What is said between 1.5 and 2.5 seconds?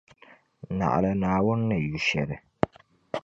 ni yu shɛli.